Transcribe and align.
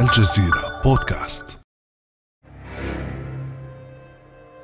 الجزيرة 0.00 0.82
بودكاست. 0.84 1.58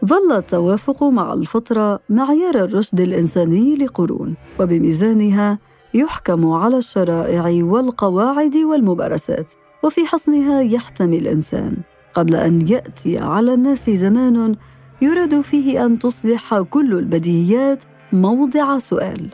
ظل 0.04 0.32
التوافق 0.36 1.04
مع 1.04 1.32
الفطرة 1.32 2.00
معيار 2.08 2.54
الرشد 2.54 3.00
الإنساني 3.00 3.74
لقرون 3.74 4.34
وبميزانها 4.60 5.58
يحكم 5.94 6.52
على 6.52 6.78
الشرائع 6.78 7.64
والقواعد 7.64 8.56
والممارسات 8.56 9.52
وفي 9.82 10.06
حصنها 10.06 10.60
يحتمي 10.60 11.18
الإنسان. 11.18 11.76
قبل 12.14 12.34
أن 12.34 12.68
يأتي 12.68 13.18
على 13.18 13.54
الناس 13.54 13.90
زمان 13.90 14.56
يراد 15.02 15.40
فيه 15.40 15.86
أن 15.86 15.98
تصبح 15.98 16.60
كل 16.60 16.92
البديهيات 16.92 17.84
موضع 18.12 18.78
سؤال. 18.78 19.28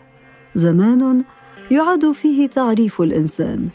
زمان 0.54 1.24
يعاد 1.70 2.12
فيه 2.12 2.48
تعريف 2.48 3.00
الإنسان. 3.00 3.68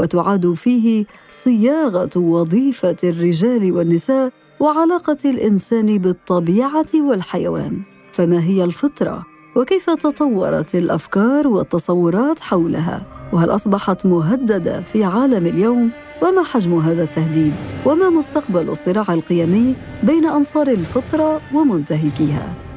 وتعاد 0.00 0.52
فيه 0.52 1.06
صياغة 1.30 2.18
وظيفة 2.18 2.96
الرجال 3.04 3.72
والنساء 3.72 4.32
وعلاقة 4.60 5.16
الإنسان 5.24 5.98
بالطبيعة 5.98 6.86
والحيوان. 6.94 7.82
فما 8.12 8.42
هي 8.42 8.64
الفطرة؟ 8.64 9.26
وكيف 9.56 9.90
تطورت 9.90 10.74
الأفكار 10.74 11.48
والتصورات 11.48 12.40
حولها؟ 12.40 13.02
وهل 13.32 13.50
أصبحت 13.50 14.06
مهددة 14.06 14.80
في 14.80 15.04
عالم 15.04 15.46
اليوم؟ 15.46 15.90
وما 16.22 16.42
حجم 16.42 16.78
هذا 16.78 17.02
التهديد؟ 17.02 17.52
وما 17.86 18.10
مستقبل 18.10 18.68
الصراع 18.68 19.14
القيمي 19.14 19.74
بين 20.02 20.26
أنصار 20.26 20.68
الفطرة 20.68 21.40
ومنتهكيها؟ 21.54 22.69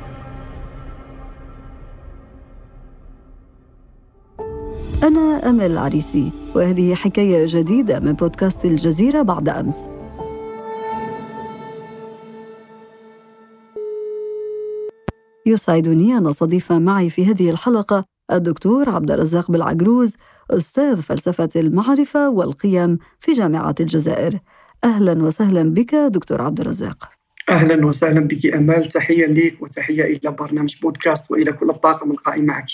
أنا 5.04 5.50
أمل 5.50 5.72
العريسي 5.72 6.32
وهذه 6.56 6.96
حكاية 6.96 7.46
جديدة 7.48 8.00
من 8.00 8.14
بودكاست 8.14 8.66
الجزيرة 8.66 9.22
بعد 9.22 9.50
أمس. 9.50 9.90
يسعدني 15.46 16.18
أن 16.18 16.28
أستضيف 16.28 16.72
معي 16.72 17.10
في 17.10 17.26
هذه 17.26 17.50
الحلقة 17.50 18.06
الدكتور 18.32 18.90
عبد 18.90 19.12
الرزاق 19.12 19.52
بالعجروز 19.52 20.16
أستاذ 20.52 21.02
فلسفة 21.02 21.50
المعرفة 21.56 22.30
والقيم 22.30 22.98
في 23.20 23.32
جامعة 23.32 23.76
الجزائر. 23.80 24.40
أهلا 24.84 25.24
وسهلا 25.24 25.64
بك 25.64 25.96
دكتور 25.96 26.42
عبد 26.42 26.60
الرزاق. 26.60 27.10
أهلا 27.50 27.86
وسهلا 27.86 28.20
بك 28.20 28.46
أمال 28.46 28.88
تحية 28.88 29.26
لك 29.26 29.62
وتحية 29.62 30.04
إلى 30.04 30.32
برنامج 30.32 30.76
بودكاست 30.82 31.32
وإلى 31.32 31.54
كل 31.54 31.70
الطاقم 31.70 32.12
القائم 32.12 32.46
معك. 32.46 32.68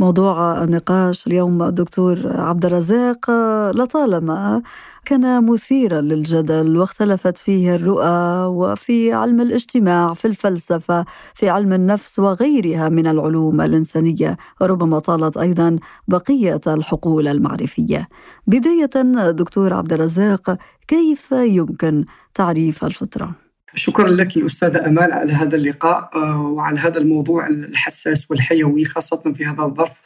موضوع 0.00 0.64
النقاش 0.64 1.26
اليوم 1.26 1.62
الدكتور 1.62 2.18
عبد 2.24 2.64
الرزاق 2.64 3.30
لطالما 3.74 4.62
كان 5.04 5.46
مثيرا 5.46 6.00
للجدل 6.00 6.78
واختلفت 6.78 7.36
فيه 7.38 7.74
الرؤى 7.74 8.44
وفي 8.46 9.12
علم 9.12 9.40
الاجتماع 9.40 10.14
في 10.14 10.24
الفلسفة 10.24 11.04
في 11.34 11.48
علم 11.48 11.72
النفس 11.72 12.18
وغيرها 12.18 12.88
من 12.88 13.06
العلوم 13.06 13.60
الإنسانية 13.60 14.36
وربما 14.60 14.98
طالت 14.98 15.36
أيضا 15.36 15.76
بقية 16.08 16.60
الحقول 16.66 17.28
المعرفية. 17.28 18.08
بداية 18.46 19.30
دكتور 19.30 19.74
عبد 19.74 19.92
الرزاق 19.92 20.58
كيف 20.88 21.32
يمكن 21.32 22.04
تعريف 22.34 22.84
الفطرة؟ 22.84 23.49
شكرا 23.74 24.08
لك 24.08 24.38
أستاذة 24.38 24.86
أمال 24.86 25.12
على 25.12 25.32
هذا 25.32 25.56
اللقاء 25.56 26.10
آه، 26.14 26.40
وعلى 26.42 26.80
هذا 26.80 26.98
الموضوع 26.98 27.46
الحساس 27.46 28.30
والحيوي 28.30 28.84
خاصة 28.84 29.32
في 29.32 29.46
هذا 29.46 29.62
الظرف 29.62 30.00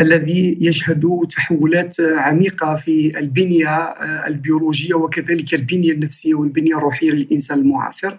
الذي 0.00 0.58
يشهد 0.60 1.26
تحولات 1.30 1.96
عميقة 2.00 2.76
في 2.76 3.18
البنية 3.18 3.68
آه، 3.68 4.26
البيولوجية 4.26 4.94
وكذلك 4.94 5.54
البنية 5.54 5.92
النفسية 5.92 6.34
والبنية 6.34 6.76
الروحية 6.76 7.10
للإنسان 7.10 7.58
المعاصر. 7.58 8.16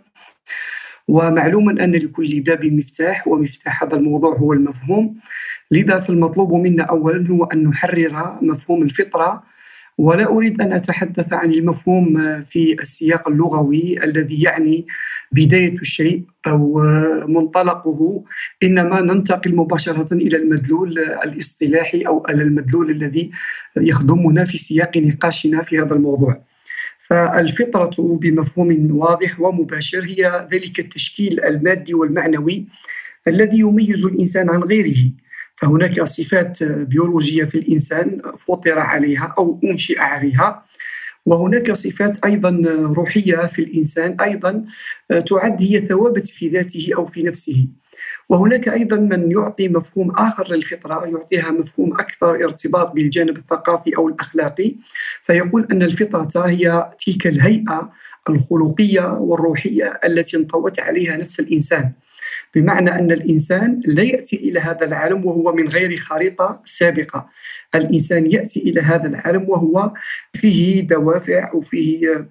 ومعلوم 1.07 1.69
أن 1.69 1.91
لكل 1.91 2.39
باب 2.39 2.65
مفتاح 2.65 3.27
ومفتاح 3.27 3.83
هذا 3.83 3.95
الموضوع 3.95 4.37
هو 4.37 4.53
المفهوم. 4.53 5.15
لذا 5.71 5.99
فالمطلوب 5.99 6.53
منا 6.53 6.83
أولا 6.83 7.29
هو 7.29 7.43
أن 7.43 7.63
نحرر 7.63 8.37
مفهوم 8.41 8.83
الفطرة 8.83 9.43
ولا 9.97 10.27
أريد 10.27 10.61
أن 10.61 10.73
أتحدث 10.73 11.33
عن 11.33 11.53
المفهوم 11.53 12.41
في 12.41 12.81
السياق 12.81 13.27
اللغوي 13.27 14.03
الذي 14.03 14.41
يعني 14.41 14.85
بداية 15.31 15.75
الشيء 15.79 16.23
أو 16.47 16.81
منطلقه 17.27 18.23
إنما 18.63 19.01
ننتقل 19.01 19.55
مباشرة 19.55 20.13
إلى 20.13 20.37
المدلول 20.37 20.99
الاصطلاحي 20.99 22.01
أو 22.01 22.25
المدلول 22.29 22.91
الذي 22.91 23.31
يخدمنا 23.77 24.45
في 24.45 24.57
سياق 24.57 24.97
نقاشنا 24.97 25.61
في 25.61 25.79
هذا 25.79 25.93
الموضوع. 25.93 26.41
فالفطرة 26.99 28.17
بمفهوم 28.21 28.87
واضح 28.91 29.39
ومباشر 29.39 30.03
هي 30.03 30.47
ذلك 30.51 30.79
التشكيل 30.79 31.43
المادي 31.45 31.93
والمعنوي 31.93 32.65
الذي 33.27 33.59
يميز 33.59 34.05
الإنسان 34.05 34.49
عن 34.49 34.63
غيره 34.63 35.11
فهناك 35.55 36.03
صفات 36.03 36.63
بيولوجية 36.63 37.43
في 37.43 37.57
الإنسان 37.57 38.21
فطر 38.37 38.79
عليها 38.79 39.33
أو 39.37 39.59
أنشئ 39.63 39.99
عليها. 39.99 40.65
وهناك 41.25 41.71
صفات 41.71 42.25
أيضا 42.25 42.61
روحية 42.97 43.45
في 43.45 43.61
الإنسان 43.61 44.21
أيضا 44.21 44.65
تعد 45.09 45.61
هي 45.61 45.81
ثوابت 45.87 46.27
في 46.27 46.47
ذاته 46.47 46.89
أو 46.95 47.05
في 47.05 47.23
نفسه. 47.23 47.67
وهناك 48.29 48.69
أيضا 48.69 48.95
من 48.97 49.31
يعطي 49.31 49.67
مفهوم 49.67 50.11
آخر 50.11 50.47
للفطرة 50.47 51.05
يعطيها 51.05 51.51
مفهوم 51.51 51.93
أكثر 51.93 52.35
ارتباط 52.35 52.91
بالجانب 52.91 53.37
الثقافي 53.37 53.97
أو 53.97 54.09
الأخلاقي. 54.09 54.75
فيقول 55.21 55.67
أن 55.71 55.83
الفطرة 55.83 56.47
هي 56.47 56.89
تلك 57.05 57.27
الهيئة 57.27 57.91
الخلقية 58.29 59.13
والروحية 59.13 59.99
التي 60.05 60.37
انطوت 60.37 60.79
عليها 60.79 61.17
نفس 61.17 61.39
الإنسان. 61.39 61.91
بمعنى 62.55 62.99
أن 62.99 63.11
الإنسان 63.11 63.81
لا 63.85 64.03
يأتي 64.03 64.35
إلى 64.35 64.59
هذا 64.59 64.85
العالم 64.85 65.25
وهو 65.25 65.53
من 65.53 65.67
غير 65.67 65.97
خريطة 65.97 66.61
سابقة. 66.65 67.27
الإنسان 67.75 68.31
يأتي 68.31 68.59
إلى 68.59 68.81
هذا 68.81 69.07
العالم 69.07 69.49
وهو 69.49 69.91
فيه 70.33 70.87
دوافع 70.87 71.53
وفيه 71.53 72.27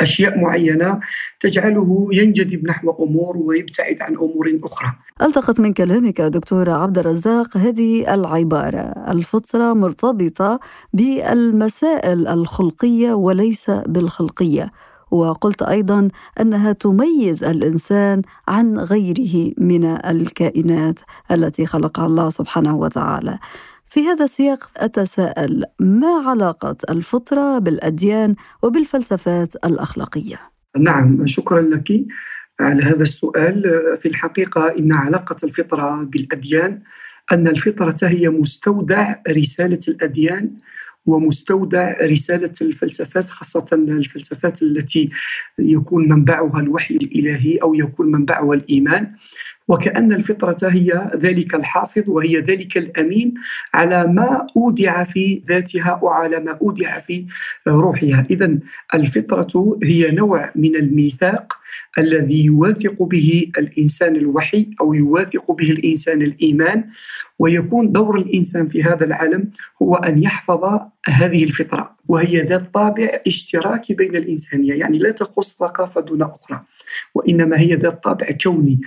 أشياء 0.00 0.38
معينة 0.38 1.00
تجعله 1.40 2.08
ينجذب 2.12 2.66
نحو 2.66 2.90
أمور 3.04 3.36
ويبتعد 3.36 4.02
عن 4.02 4.14
أمور 4.14 4.58
أخرى. 4.64 4.92
التقط 5.22 5.60
من 5.60 5.72
كلامك 5.72 6.20
دكتور 6.20 6.70
عبد 6.70 6.98
الرزاق 6.98 7.56
هذه 7.56 8.14
العبارة. 8.14 8.94
الفطرة 9.08 9.72
مرتبطة 9.72 10.60
بالمسائل 10.92 12.28
الخلقية 12.28 13.12
وليس 13.12 13.70
بالخلقية. 13.70 14.72
وقلت 15.14 15.62
أيضا 15.62 16.08
أنها 16.40 16.72
تميز 16.72 17.44
الإنسان 17.44 18.22
عن 18.48 18.78
غيره 18.78 19.52
من 19.58 19.84
الكائنات 19.84 21.00
التي 21.30 21.66
خلقها 21.66 22.06
الله 22.06 22.30
سبحانه 22.30 22.76
وتعالى. 22.76 23.38
في 23.86 24.00
هذا 24.06 24.24
السياق 24.24 24.70
أتساءل 24.76 25.64
ما 25.80 26.22
علاقة 26.28 26.76
الفطرة 26.90 27.58
بالأديان 27.58 28.34
وبالفلسفات 28.62 29.56
الأخلاقية؟ 29.64 30.40
نعم 30.78 31.26
شكرا 31.26 31.60
لك 31.60 32.04
على 32.60 32.82
هذا 32.82 33.02
السؤال. 33.02 33.62
في 33.96 34.08
الحقيقة 34.08 34.74
إن 34.78 34.92
علاقة 34.92 35.36
الفطرة 35.44 36.02
بالأديان 36.02 36.82
أن 37.32 37.48
الفطرة 37.48 37.96
هي 38.02 38.28
مستودع 38.28 39.14
رسالة 39.28 39.80
الأديان 39.88 40.50
ومستودع 41.06 41.96
رسالة 42.02 42.52
الفلسفات 42.62 43.28
خاصة 43.28 43.66
الفلسفات 43.72 44.62
التي 44.62 45.10
يكون 45.58 46.08
منبعها 46.08 46.60
الوحي 46.60 46.94
الإلهي 46.96 47.56
أو 47.56 47.74
يكون 47.74 48.10
منبعها 48.12 48.54
الإيمان. 48.54 49.12
وكأن 49.68 50.12
الفطرة 50.12 50.68
هي 50.68 51.10
ذلك 51.16 51.54
الحافظ 51.54 52.10
وهي 52.10 52.40
ذلك 52.40 52.76
الأمين 52.76 53.34
على 53.74 54.06
ما 54.06 54.46
أودع 54.56 55.04
في 55.04 55.42
ذاتها 55.48 56.00
وعلى 56.02 56.40
ما 56.40 56.58
أودع 56.62 56.98
في 56.98 57.26
روحها. 57.68 58.26
إذا 58.30 58.58
الفطرة 58.94 59.78
هي 59.82 60.10
نوع 60.10 60.52
من 60.56 60.76
الميثاق 60.76 61.58
الذي 61.98 62.44
يواثق 62.44 63.02
به 63.02 63.50
الإنسان 63.58 64.16
الوحي 64.16 64.70
أو 64.80 64.94
يواثق 64.94 65.52
به 65.52 65.70
الإنسان 65.70 66.22
الإيمان 66.22 66.84
ويكون 67.38 67.92
دور 67.92 68.18
الإنسان 68.18 68.68
في 68.68 68.82
هذا 68.82 69.04
العالم 69.04 69.50
هو 69.82 69.94
أن 69.94 70.22
يحفظ 70.22 70.80
هذه 71.06 71.44
الفطرة 71.44 71.96
وهي 72.08 72.42
ذات 72.42 72.74
طابع 72.74 73.20
اشتراكي 73.26 73.94
بين 73.94 74.16
الإنسانية 74.16 74.74
يعني 74.74 74.98
لا 74.98 75.10
تخص 75.10 75.56
ثقافة 75.58 76.00
دون 76.00 76.22
أخرى 76.22 76.60
وإنما 77.14 77.60
هي 77.60 77.74
ذات 77.74 78.04
طابع 78.04 78.26
كوني 78.42 78.80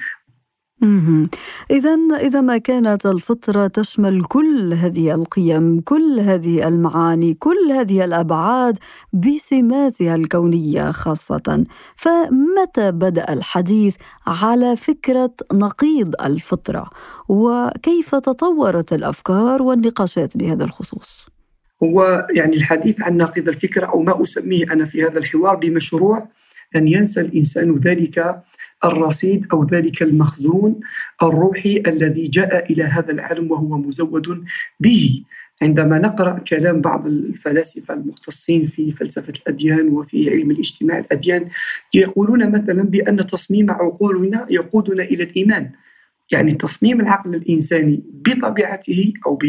إذا 1.71 1.97
إذا 2.21 2.41
ما 2.41 2.57
كانت 2.57 3.05
الفطرة 3.05 3.67
تشمل 3.67 4.23
كل 4.23 4.73
هذه 4.73 5.13
القيم، 5.13 5.79
كل 5.79 6.19
هذه 6.19 6.67
المعاني، 6.67 7.33
كل 7.33 7.71
هذه 7.71 8.05
الأبعاد 8.05 8.77
بسماتها 9.13 10.15
الكونية 10.15 10.91
خاصة، 10.91 11.65
فمتى 11.95 12.91
بدأ 12.91 13.33
الحديث 13.33 13.95
على 14.27 14.75
فكرة 14.75 15.33
نقيض 15.53 16.13
الفطرة؟ 16.25 16.89
وكيف 17.29 18.15
تطورت 18.15 18.93
الأفكار 18.93 19.61
والنقاشات 19.61 20.37
بهذا 20.37 20.63
الخصوص؟ 20.63 21.25
هو 21.83 22.27
يعني 22.29 22.55
الحديث 22.55 23.01
عن 23.01 23.17
ناقض 23.17 23.47
الفكرة 23.47 23.85
أو 23.85 24.01
ما 24.01 24.21
أسميه 24.21 24.73
أنا 24.73 24.85
في 24.85 25.03
هذا 25.03 25.17
الحوار 25.17 25.55
بمشروع 25.55 26.27
أن 26.75 26.87
ينسى 26.87 27.21
الإنسان 27.21 27.75
ذلك 27.75 28.43
الرصيد 28.85 29.47
أو 29.53 29.65
ذلك 29.65 30.03
المخزون 30.03 30.79
الروحي 31.23 31.83
الذي 31.87 32.27
جاء 32.27 32.71
إلى 32.71 32.83
هذا 32.83 33.11
العالم 33.11 33.51
وهو 33.51 33.77
مزود 33.77 34.43
به. 34.79 35.23
عندما 35.61 35.99
نقرأ 35.99 36.39
كلام 36.39 36.81
بعض 36.81 37.07
الفلاسفة 37.07 37.93
المختصين 37.93 38.65
في 38.65 38.91
فلسفة 38.91 39.33
الأديان 39.41 39.87
وفي 39.87 40.29
علم 40.29 40.51
الاجتماع 40.51 40.97
الأديان 40.97 41.49
يقولون 41.93 42.51
مثلا 42.51 42.83
بأن 42.83 43.27
تصميم 43.27 43.71
عقولنا 43.71 44.47
يقودنا 44.49 45.03
إلى 45.03 45.23
الإيمان. 45.23 45.71
يعني 46.31 46.51
تصميم 46.51 47.01
العقل 47.01 47.35
الإنساني 47.35 48.03
بطبيعته 48.13 49.13
أو 49.25 49.39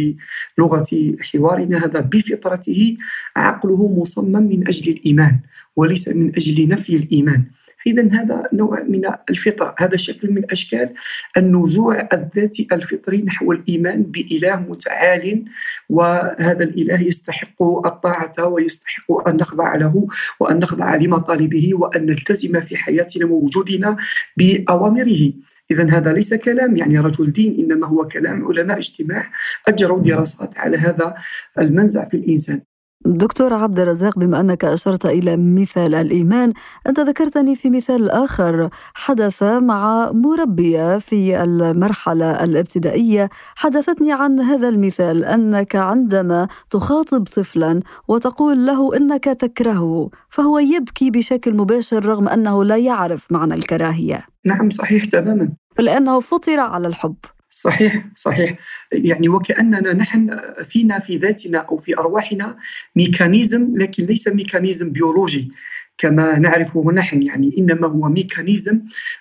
بلغة 0.59 0.87
حوارنا 1.21 1.85
هذا 1.85 2.01
بفطرته 2.01 2.97
عقله 3.37 3.89
مصمم 4.01 4.43
من 4.43 4.69
أجل 4.69 4.93
الإيمان 4.93 5.41
وليس 5.77 6.09
من 6.09 6.29
أجل 6.37 6.69
نفي 6.69 6.97
الإيمان. 6.97 7.45
اذا 7.87 8.09
هذا 8.13 8.49
نوع 8.53 8.83
من 8.83 9.03
الفطره 9.31 9.75
هذا 9.79 9.97
شكل 9.97 10.31
من 10.31 10.43
أشكال 10.51 10.95
النزوع 11.37 12.09
الذاتي 12.13 12.69
الفطري 12.73 13.23
نحو 13.23 13.53
الإيمان 13.53 14.03
بإله 14.03 14.57
متعال 14.57 15.45
وهذا 15.89 16.65
الإله 16.65 17.01
يستحق 17.01 17.63
الطاعة 17.63 18.45
ويستحق 18.45 19.29
أن 19.29 19.37
نخضع 19.37 19.77
له 19.77 20.09
وأن 20.41 20.59
نخضع 20.59 20.95
لمطالبه 20.95 21.71
وأن 21.75 22.07
نلتزم 22.07 22.61
في 22.61 22.77
حياتنا 22.77 23.27
ووجودنا 23.27 23.97
بأوامره. 24.37 25.33
إذا 25.71 25.91
هذا 25.91 26.13
ليس 26.13 26.35
كلام 26.35 26.77
يعني 26.77 26.99
رجل 26.99 27.33
دين 27.33 27.57
إنما 27.59 27.87
هو 27.87 28.07
كلام 28.07 28.45
علماء 28.45 28.79
اجتماع 28.79 29.31
أجروا 29.69 30.03
دراسات 30.03 30.59
على 30.59 30.77
هذا 30.77 31.15
المنزع 31.59 32.05
في 32.05 32.17
الإنسان. 32.17 32.68
دكتور 33.07 33.55
عبد 33.55 33.81
الرزاق 33.81 34.19
بما 34.19 34.41
أنك 34.41 34.65
أشرت 34.65 35.07
إلى 35.07 35.37
مثال 35.37 35.95
الإيمان، 35.95 36.53
أنت 36.87 37.01
ذكرتني 37.01 37.57
في 37.57 37.71
مثال 37.71 38.11
آخر 38.11 38.71
حدث 38.95 39.43
مع 39.43 40.13
مربيه 40.13 40.99
في 40.99 41.43
المرحلة 41.43 42.45
الابتدائية، 42.45 43.31
حدثتني 43.57 44.13
عن 44.13 44.41
هذا 44.41 44.69
المثال 44.69 45.25
أنك 45.25 45.77
عندما 45.77 46.49
تخاطب 46.71 47.25
طفلا 47.25 47.81
وتقول 48.09 48.67
له 48.67 48.97
إنك 48.97 49.25
تكرهه، 49.25 50.11
فهو 50.29 50.59
يبكي 50.59 51.11
بشكل 51.11 51.57
مباشر 51.57 52.07
رغم 52.07 52.29
أنه 52.29 52.65
لا 52.65 52.77
يعرف 52.77 53.33
معنى 53.33 53.55
الكراهية. 53.55 54.27
نعم 54.45 54.71
صحيح 54.71 55.05
تماما. 55.05 55.53
لأنه 55.79 56.21
فطر 56.21 56.61
على 56.61 56.89
الحب. 56.89 57.17
صحيح 57.63 58.05
صحيح. 58.17 58.59
يعني 58.93 59.29
وكأننا 59.29 59.93
نحن 59.93 60.41
فينا 60.65 60.99
في 60.99 61.17
ذاتنا 61.17 61.59
أو 61.59 61.77
في 61.77 61.99
أرواحنا 61.99 62.57
mécanisme 62.97 63.75
لكن 63.77 64.05
ليس 64.05 64.29
mécanisme 64.29 64.93
بيولوجي 64.93 65.53
كما 65.99 66.39
نعرفه 66.39 66.93
نحن. 66.93 67.23
يعني 67.23 67.55
إنما 67.59 67.87
هو 67.87 68.09
mécanisme 68.09 68.81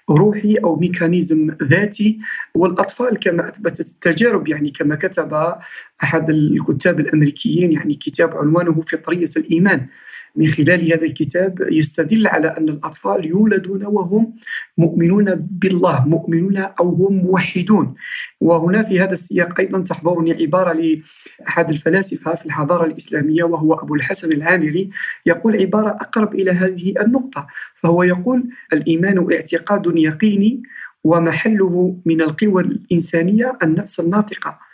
روحي 0.10 0.56
أو 0.56 0.76
mécanisme 0.76 1.56
ذاتي. 1.64 2.20
والأطفال 2.56 3.20
كما 3.20 3.50
أثبتت 3.50 3.88
التجارب 3.88 4.48
يعني 4.48 4.72
كما 4.72 4.96
كتب 4.96 5.54
أحد 6.04 6.30
الكتاب 6.30 7.00
الأمريكيين 7.00 7.72
يعني 7.72 7.94
كتاب 7.94 8.38
عنوانه 8.38 8.82
فطريه 8.82 9.30
الإيمان. 9.38 9.88
من 10.36 10.48
خلال 10.48 10.94
هذا 10.94 11.04
الكتاب 11.04 11.68
يستدل 11.72 12.28
على 12.28 12.48
أن 12.48 12.70
الأطفال 12.70 13.26
يولدون 13.26 13.86
وهم 13.86 14.34
مؤمنون 14.78 15.36
بالله 15.36 16.06
مؤمنون 16.08 16.58
أو 16.58 16.90
هم 16.94 17.14
موحدون. 17.14 17.96
وهنا 18.42 18.84
في 18.84 19.00
هذا 19.00 19.14
السياق 19.14 19.60
أيضا 19.60 19.80
تحضرني 19.80 20.34
عبارة 20.34 20.74
لأحد 20.74 21.70
الفلاسفة 21.70 22.36
في 22.36 22.46
الحضارة 22.46 22.86
الإسلامية 22.86 23.44
وهو 23.44 23.74
أبو 23.74 23.96
الحسن 23.96 24.32
العامري 24.32 24.90
يقول 25.26 25.62
عبارة 25.62 25.90
أقرب 25.90 26.36
إلى 26.36 26.52
هذه 26.52 26.94
النقطة 27.02 27.48
فهو 27.76 28.04
يقول 28.04 28.50
الإيمان 28.74 29.28
اعتقاد 29.34 29.92
يقيني 29.96 30.64
ومحله 31.04 31.98
من 32.06 32.22
القوى 32.22 32.64
الإنسانية 32.64 33.58
النفس 33.64 34.00
الناطقة. 34.00 34.67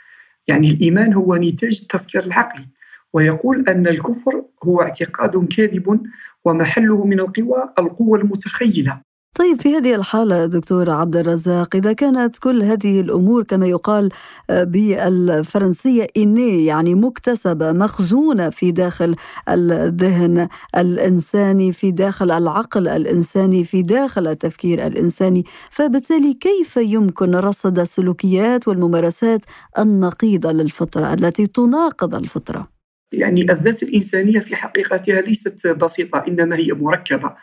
يعني 0.48 0.70
الإيمان 0.72 1.14
هو 1.14 1.36
نتاج 1.36 1.80
التفكير 1.82 2.24
العقلي 2.24 2.68
ويقول 3.14 3.70
أن 3.70 3.88
الكفر 3.88 4.46
هو 4.64 4.82
اعتقاد 4.82 5.48
كاذب 5.48 6.10
ومحله 6.46 7.06
من 7.06 7.20
القوى 7.20 7.74
القوة 7.80 8.20
المتخيلة. 8.20 9.02
طيب 9.36 9.62
في 9.62 9.76
هذه 9.76 9.96
الحالة 9.96 10.46
دكتور 10.46 10.90
عبد 10.90 11.16
الرزاق 11.16 11.76
إذا 11.76 11.94
كانت 11.94 12.38
كل 12.38 12.64
هذه 12.64 13.02
الأمور 13.02 13.44
كما 13.44 13.68
يقال 13.68 14.10
آه، 14.50 14.64
بالفرنسية 14.64 16.08
إني 16.18 16.66
يعني 16.66 16.96
مكتسبة 16.96 17.72
مخزونة 17.72 18.50
في 18.50 18.72
داخل 18.72 19.16
الذهن 19.50 20.48
الإنساني 20.78 21.74
في 21.74 21.92
داخل 21.92 22.32
العقل 22.32 22.88
الإنساني 22.88 23.64
في 23.64 23.82
داخل 23.82 24.28
التفكير 24.28 24.88
الإنساني 24.88 25.46
فبالتالي 25.72 26.34
كيف 26.34 26.78
يمكن 26.78 27.36
رصد 27.36 27.80
السلوكيات 27.80 28.68
والممارسات 28.68 29.42
النقيضة 29.80 30.52
للفطرة 30.52 31.14
التي 31.14 31.48
تناقض 31.48 32.16
الفطرة؟ 32.16 32.68
يعني 33.14 33.52
الذات 33.52 33.84
الإنسانية 33.84 34.40
في 34.40 34.56
حقيقتها 34.56 35.22
ليست 35.22 35.68
بسيطة 35.68 36.24
إنما 36.28 36.56
هي 36.56 36.74
مركبة 36.74 37.34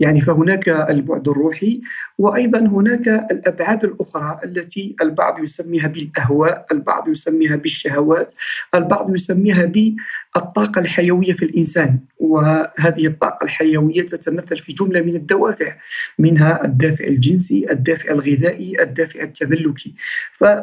يعني 0.00 0.20
فهناك 0.20 0.68
البعد 0.68 1.28
الروحي 1.28 1.80
وأيضا 2.18 2.58
هناك 2.58 3.08
الأبعاد 3.08 3.84
الأخرى 3.84 4.40
التي 4.44 4.96
البعض 5.02 5.44
يسميها 5.44 5.88
بالأهواء، 5.88 6.66
البعض 6.72 7.08
يسميها 7.08 7.56
بالشهوات، 7.56 8.32
البعض 8.74 9.14
يسميها 9.14 9.64
بالطاقة 9.64 10.78
الحيوية 10.78 11.32
في 11.32 11.44
الإنسان، 11.44 11.98
وهذه 12.18 13.06
الطاقة 13.06 13.44
الحيوية 13.44 14.02
تتمثل 14.02 14.56
في 14.56 14.72
جملة 14.72 15.00
من 15.00 15.16
الدوافع 15.16 15.76
منها 16.18 16.64
الدافع 16.64 17.04
الجنسي، 17.04 17.70
الدافع 17.70 18.10
الغذائي، 18.10 18.82
الدافع 18.82 19.20
التملكي، 19.22 19.94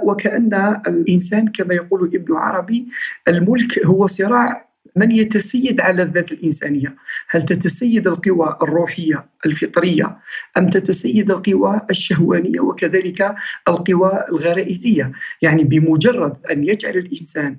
وكأن 0.04 0.82
الإنسان 0.88 1.48
كما 1.48 1.74
يقول 1.74 2.12
ابن 2.16 2.36
عربي 2.36 2.88
الملك 3.28 3.86
هو 3.86 4.08
صراع 4.08 4.73
من 4.96 5.12
يتسيد 5.12 5.82
على 5.82 6.04
الذات 6.04 6.32
الإنسانية؟ 6.32 6.96
هل 7.30 7.46
تتسيد 7.46 8.08
القوى 8.08 8.58
الروحية 8.62 9.26
الفطرية 9.46 10.18
أم 10.58 10.70
تتسيد 10.70 11.32
القوى 11.32 11.82
الشهوانية 11.90 12.60
وكذلك 12.60 13.36
القوى 13.68 14.26
الغرائزية؟ 14.30 15.12
يعني 15.42 15.64
بمجرد 15.64 16.38
أن 16.52 16.64
يجعل 16.64 16.98
الإنسان 16.98 17.58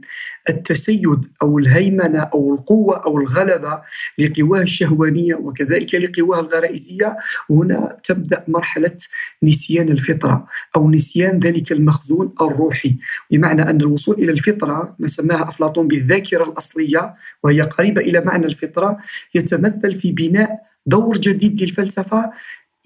التسيد 0.49 1.27
أو 1.43 1.59
الهيمنة 1.59 2.19
أو 2.19 2.55
القوة 2.55 3.05
أو 3.05 3.19
الغلبة 3.19 3.83
لقواه 4.19 4.61
الشهوانية 4.61 5.35
وكذلك 5.35 5.95
لقواه 5.95 6.41
الغرائزية 6.41 7.17
هنا 7.51 7.97
تبدأ 8.05 8.45
مرحلة 8.49 8.97
نسيان 9.43 9.89
الفطرة 9.89 10.47
أو 10.77 10.91
نسيان 10.91 11.39
ذلك 11.39 11.73
المخزون 11.73 12.35
الروحي. 12.41 12.97
بمعنى 13.31 13.63
أن 13.63 13.81
الوصول 13.81 14.15
إلى 14.15 14.33
الفطرة 14.33 14.97
ما 14.99 15.09
سماها 15.09 15.49
أفلاطون 15.49 15.89
بالذاكرة 15.89 16.45
الأصلية 16.45 17.15
وهي 17.43 17.63
قريبة 17.63 18.01
إلى 18.01 18.21
معنى 18.21 18.47
الفطرة 18.47 18.99
يتمثل 19.35 19.95
في 19.95 20.13
بناء 20.13 20.51
دور 20.87 21.19
جديد 21.19 21.63
للفلسفة. 21.63 22.33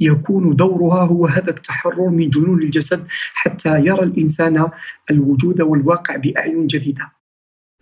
يكون 0.00 0.56
دورها 0.56 1.04
هو 1.04 1.26
هذا 1.26 1.50
التحرر 1.50 2.08
من 2.08 2.30
جنون 2.30 2.62
الجسد 2.62 3.06
حتى 3.34 3.78
يرى 3.78 4.02
الإنسان 4.02 4.70
الوجود 5.10 5.60
والواقع 5.60 6.16
بأعين 6.16 6.66
جديدة. 6.66 7.17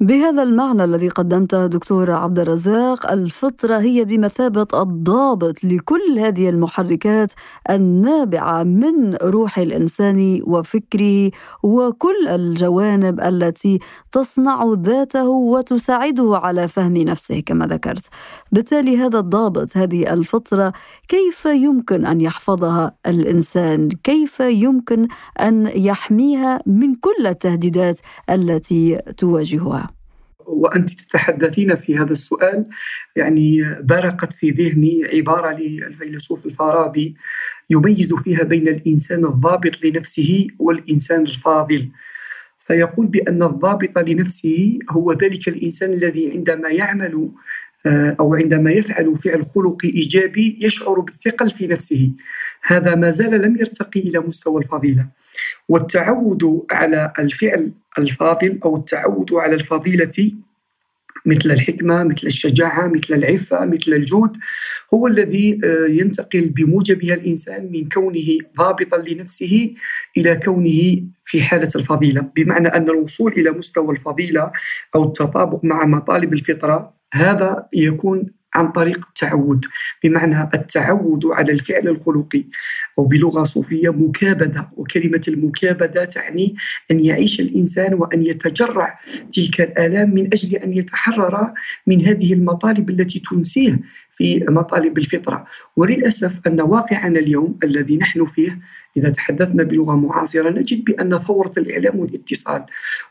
بهذا 0.01 0.43
المعنى 0.43 0.85
الذي 0.85 1.09
قدمته 1.09 1.67
دكتور 1.67 2.11
عبد 2.11 2.39
الرزاق 2.39 3.11
الفطرة 3.11 3.79
هي 3.79 4.05
بمثابة 4.05 4.67
الضابط 4.83 5.65
لكل 5.65 6.19
هذه 6.19 6.49
المحركات 6.49 7.33
النابعة 7.71 8.63
من 8.63 9.15
روح 9.15 9.59
الإنسان 9.59 10.41
وفكره 10.47 11.31
وكل 11.63 12.29
الجوانب 12.29 13.21
التي 13.21 13.79
تصنع 14.13 14.75
ذاته 14.79 15.29
وتساعده 15.29 16.41
على 16.43 16.69
فهم 16.69 16.97
نفسه 16.97 17.41
كما 17.41 17.67
ذكرت. 17.67 18.05
بالتالي 18.53 18.97
هذا 18.97 19.19
الضابط 19.19 19.77
هذه 19.77 20.13
الفطرة 20.13 20.73
كيف 21.09 21.45
يمكن 21.45 22.07
أن 22.07 22.21
يحفظها 22.21 22.97
الإنسان؟ 23.07 23.89
كيف 23.89 24.41
يمكن 24.41 25.09
أن 25.41 25.71
يحميها 25.75 26.61
من 26.67 26.95
كل 26.95 27.27
التهديدات 27.27 28.01
التي 28.31 28.99
تواجهها؟ 29.17 29.86
وأنت 30.47 30.91
تتحدثين 30.91 31.75
في 31.75 31.99
هذا 31.99 32.13
السؤال 32.13 32.67
يعني 33.17 33.77
برقت 33.81 34.33
في 34.33 34.51
ذهني 34.51 35.05
عبارة 35.15 35.57
للفيلسوف 35.57 36.47
الفارابي 36.47 37.17
يميز 37.71 38.15
فيها 38.15 38.43
بين 38.43 38.69
الإنسان 38.69 39.25
الضابط 39.25 39.85
لنفسه 39.85 40.47
والإنسان 40.59 41.23
الفاضل. 41.23 41.89
فيقول 42.59 43.07
بأن 43.07 43.43
الضابط 43.43 43.99
لنفسه 43.99 44.79
هو 44.91 45.13
ذلك 45.13 45.49
الإنسان 45.49 45.93
الذي 45.93 46.31
عندما 46.31 46.69
يعمل 46.69 47.31
آه، 47.87 48.17
أو 48.21 48.35
عندما 48.35 48.71
يفعل 48.71 49.17
فعل 49.17 49.45
خلقي 49.45 49.89
إيجابي 49.89 50.59
يشعر 50.61 51.01
بالثقل 51.01 51.51
في 51.51 51.67
نفسه. 51.67 52.13
هذا 52.63 52.95
ما 52.95 53.11
زال 53.11 53.43
لم 53.43 53.57
يرتقي 53.57 54.01
إلى 54.01 54.19
مستوى 54.19 54.63
الفضيلة. 54.63 55.09
والتعود 55.69 56.67
على 56.71 57.13
الفعل 57.19 57.73
الفاضل 57.99 58.59
أو 58.65 58.77
التعود 58.77 59.33
على 59.33 59.55
الفضيلة 59.55 60.33
مثل 61.27 61.51
الحكمة 61.51 62.05
مثل 62.05 62.27
الشجاعة 62.27 62.87
مثل 62.87 63.15
العفة 63.15 63.65
مثل 63.65 63.93
الجود 63.93 64.37
هو 64.95 65.07
الذي 65.07 65.61
آه، 65.65 65.87
ينتقل 65.89 66.49
بموجبها 66.49 67.15
الإنسان 67.15 67.73
من 67.73 67.89
كونه 67.89 68.39
ضابطا 68.59 68.97
لنفسه 68.97 69.75
إلى 70.17 70.37
كونه 70.37 71.03
في 71.25 71.43
حالة 71.43 71.69
الفضيلة. 71.77 72.31
بمعنى 72.37 72.69
أن 72.69 72.91
الوصول 72.91 73.33
إلى 73.33 73.51
مستوى 73.51 73.95
الفضيلة 73.95 74.53
أو 74.95 75.05
التطابق 75.05 75.65
مع 75.65 75.85
مطالب 75.85 76.33
الفطرة 76.33 76.95
هذا 77.13 77.67
يكون 77.73 78.27
عن 78.57 78.73
طريق 78.73 79.07
التعود 79.09 79.65
بمعنى 80.05 80.51
التعود 80.55 81.27
على 81.27 81.53
الفعل 81.53 81.89
الخلقي 81.89 82.45
أو 82.99 83.05
بلغة 83.05 83.45
صوفية 83.45 83.91
مكابدة 83.93 84.69
وكلمة 84.77 85.23
المكابدة 85.29 86.05
تعني 86.05 86.57
أن 86.91 87.01
يعيش 87.01 87.41
الإنسان 87.41 87.95
وأن 87.95 88.23
يتجرع 88.23 88.99
تلك 89.33 89.61
الآلام 89.61 90.15
من 90.15 90.27
أجل 90.27 90.57
أن 90.57 90.73
يتحرر 90.73 91.53
من 91.87 92.07
هذه 92.07 92.33
المطالب 92.33 92.91
التي 92.91 93.23
تنسيه 93.31 93.81
في 94.11 94.45
مطالب 94.49 94.99
الفطرة. 94.99 95.47
وللأسف 95.77 96.33
أن 96.47 96.61
واقعنا 96.61 97.19
اليوم 97.19 97.59
الذي 97.65 97.97
نحن 97.97 98.25
فيه 98.25 98.59
إذا 98.97 99.11
تحدثنا 99.11 99.63
بلغة 99.63 99.95
معاصرة 99.95 100.51
نجد 100.51 100.85
بأن 100.85 101.19
ثورة 101.19 101.53
الإعلام 101.59 101.99
والاتصال 101.99 102.65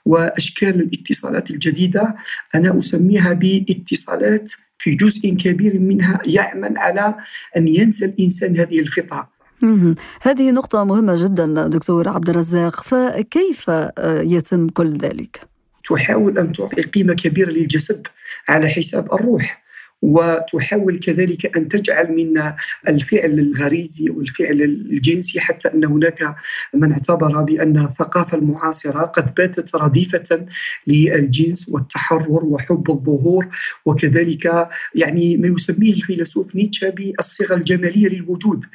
وأشكال 0.05 0.81
الاتصالات 0.81 1.51
الجديدة 1.51 2.15
أنا 2.55 2.77
أسميها 2.77 3.33
باتصالات 3.33 4.51
في 4.77 4.95
جزء 4.95 5.29
كبير 5.29 5.79
منها 5.79 6.19
يعمل 6.25 6.77
على 6.77 7.15
أن 7.57 7.67
ينسى 7.67 8.05
الإنسان 8.05 8.59
هذه 8.59 8.79
الفطرة 8.79 9.35
هذه 10.21 10.51
نقطة 10.51 10.83
مهمة 10.83 11.23
جدا 11.23 11.67
دكتور 11.67 12.09
عبد 12.09 12.29
الرزاق. 12.29 12.83
فكيف 12.83 13.69
آه، 13.69 14.21
يتم 14.21 14.67
كل 14.67 14.93
ذلك؟ 14.93 15.39
تحاول 15.89 16.37
أن 16.37 16.51
تعطي 16.51 16.81
قيمة 16.81 17.13
كبيرة 17.13 17.51
للجسد 17.51 18.07
على 18.49 18.69
حساب 18.69 19.13
الروح. 19.13 19.64
وتحاول 20.05 20.99
كذلك 20.99 21.57
أن 21.57 21.67
تجعل 21.67 22.15
من 22.15 22.53
الفعل 22.87 23.39
الغريزي 23.39 24.09
والفعل 24.09 24.61
الجنسي 24.61 25.39
حتى 25.39 25.67
أن 25.73 25.85
هناك 25.85 26.35
من 26.73 26.91
اعتبر 26.91 27.41
بأن 27.41 27.77
الثقافه 27.85 28.37
المعاصرة 28.37 29.01
قد 29.01 29.35
باتت 29.35 29.75
رديفة 29.75 30.45
للجنس 30.87 31.69
والتحرر 31.69 32.45
وحب 32.45 32.91
الظهور 32.91 33.47
وكذلك 33.85 34.69
يعني 34.95 35.37
ما 35.37 35.47
يسميه 35.47 35.93
الفيلسوف 35.93 36.55
نيتشه 36.55 36.89
بالصيغة 36.89 37.55
الجمالية 37.55 38.07
للوجود 38.07 38.65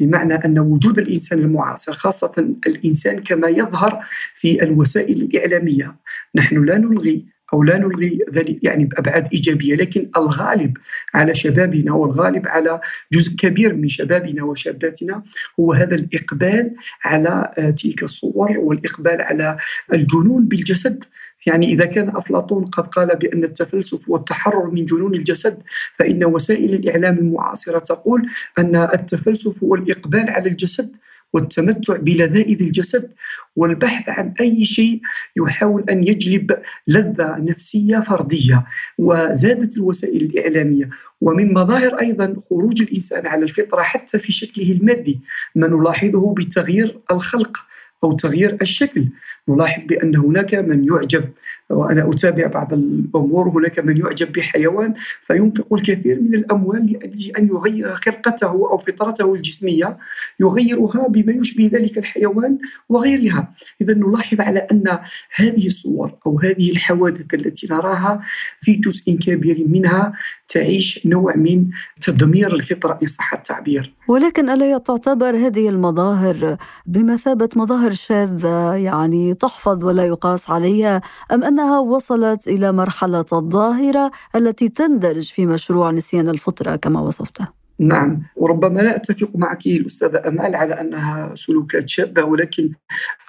بمعنى 0.00 0.34
أن 0.34 0.58
وجود 0.58 0.98
الإنسان 0.98 1.38
المعاصر 1.38 1.92
خاصة 1.92 2.54
الإنسان 2.66 3.22
كما 3.22 3.48
يظهر 3.48 4.04
في 4.34 4.62
الوسائل 4.62 5.22
الإعلامية. 5.22 5.96
نحن 6.34 6.64
لا 6.64 6.78
نلغي 6.78 7.39
أو 7.52 7.62
لا 7.62 7.78
نلغي 7.78 8.18
ذلك 8.32 8.64
يعني 8.64 8.84
بابعاد 8.84 9.28
إيجابية 9.32 9.74
لكن 9.74 10.10
الغالب 10.16 10.76
على 11.14 11.34
شبابنا 11.34 11.92
والغالب 11.92 12.46
على 12.46 12.80
جزء 13.12 13.36
كبير 13.36 13.74
من 13.74 13.88
شبابنا 13.88 14.42
وشاباتنا 14.42 15.22
هو 15.60 15.72
هذا 15.72 15.94
الإقبال 15.94 16.74
على 17.04 17.52
آه، 17.58 17.70
تلك 17.70 18.02
الصور 18.02 18.58
والإقبال 18.58 19.20
على 19.20 19.56
الجنون 19.92 20.48
بالجسد. 20.48 21.04
يعني 21.46 21.72
إذا 21.72 21.86
كان 21.86 22.08
أفلاطون 22.08 22.64
قد 22.64 22.86
قال 22.86 23.16
بأن 23.16 23.44
التفلسف 23.44 24.08
هو 24.08 24.16
التحرر 24.16 24.70
من 24.70 24.84
جنون 24.84 25.14
الجسد 25.14 25.62
فإن 25.94 26.24
وسائل 26.24 26.74
الإعلام 26.74 27.18
المعاصرة 27.18 27.78
تقول 27.78 28.26
أن 28.58 28.76
التفلسف 28.76 29.62
هو 29.64 29.74
الإقبال 29.74 30.30
على 30.30 30.50
الجسد. 30.50 30.90
والتمتع 31.32 31.96
بلذائذ 31.96 32.62
الجسد 32.62 33.12
والبحث 33.56 34.08
عن 34.08 34.34
أي 34.40 34.66
شيء 34.66 35.00
يحاول 35.36 35.84
أن 35.90 36.08
يجلب 36.08 36.58
لذة 36.86 37.36
نفسية 37.38 37.98
فردية 37.98 38.66
وزادت 38.98 39.76
الوسائل 39.76 40.22
الإعلامية. 40.22 40.90
ومن 41.20 41.54
مظاهر 41.54 42.00
أيضا 42.00 42.36
خروج 42.50 42.82
الإنسان 42.82 43.26
على 43.26 43.42
الفطرة 43.42 43.82
حتى 43.82 44.18
في 44.18 44.32
شكله 44.32 44.72
المادي 44.72 45.20
ما 45.54 45.68
نلاحظه 45.68 46.34
بتغيير 46.34 46.98
الخلق 47.10 47.56
أو 48.04 48.12
تغيير 48.12 48.58
الشكل. 48.62 49.06
نلاحظ 49.48 49.82
بأن 49.86 50.16
هناك 50.16 50.54
من 50.54 50.84
يعجب 50.84 51.24
وأنا 51.70 52.10
أتابع 52.10 52.46
بعض 52.46 52.72
الأمور 52.72 53.48
هناك 53.48 53.78
من 53.78 53.96
يعجب 53.96 54.32
بحيوان 54.32 54.94
فينفق 55.20 55.74
الكثير 55.74 56.20
من 56.20 56.34
الأموال 56.34 56.92
لأجل 56.92 57.36
أن 57.36 57.48
يغير 57.48 57.94
خلقته 57.94 58.46
أو 58.46 58.78
فطرته 58.78 59.34
الجسمية 59.34 59.98
يغيرها 60.40 61.08
بما 61.08 61.32
يشبه 61.32 61.70
ذلك 61.72 61.98
الحيوان 61.98 62.58
وغيرها. 62.88 63.54
اذا 63.80 63.94
نلاحظ 63.94 64.40
على 64.40 64.58
أن 64.58 64.98
هذه 65.36 65.66
الصور 65.66 66.12
أو 66.26 66.40
هذه 66.40 66.70
الحوادث 66.70 67.34
التي 67.34 67.66
نراها 67.70 68.20
في 68.60 68.72
جزء 68.72 69.16
كبير 69.16 69.64
منها 69.68 70.12
تعيش 70.48 71.06
نوع 71.06 71.36
من 71.36 71.66
تدمير 72.00 72.54
الفطرة 72.54 72.98
إن 73.02 73.06
صح 73.06 73.32
التعبير. 73.34 73.94
ولكن 74.08 74.50
ألا 74.50 74.78
تعتبر 74.78 75.36
هذه 75.36 75.68
المظاهر 75.68 76.56
بمثابة 76.86 77.48
مظاهر 77.56 77.90
شاذة 77.90 78.74
يعني 78.74 79.34
تحفظ 79.34 79.84
ولا 79.84 80.06
يقاس 80.06 80.50
عليها 80.50 81.00
أم 81.32 81.44
أن 81.44 81.59
أنها 81.60 81.78
وصلت 81.78 82.48
إلى 82.48 82.72
مرحلة 82.72 83.24
الظاهرة 83.32 84.10
التي 84.36 84.68
تندرج 84.68 85.30
في 85.30 85.46
مشروع 85.46 85.90
نسيان 85.90 86.28
الفطرة 86.28 86.76
كما 86.76 87.00
وصفته. 87.00 87.59
نعم. 87.80 88.22
وربما 88.36 88.80
لا 88.80 88.96
أتفق 88.96 89.30
معك 89.34 89.66
الأستاذة 89.66 90.28
أمال 90.28 90.54
على 90.54 90.80
أنها 90.80 91.34
سلوكات 91.34 91.88
شاذه 91.88 92.22
ولكن 92.22 92.72